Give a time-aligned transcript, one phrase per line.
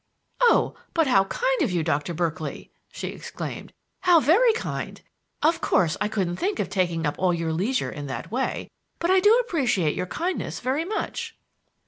[0.39, 2.15] "Oh, but how kind of you, Dr.
[2.15, 3.71] Berkeley!" she exclaimed.
[3.99, 4.99] "How very kind!
[5.43, 9.11] Of course, I couldn't think of taking up all your leisure in that way; but
[9.11, 11.37] I do appreciate your kindness very much."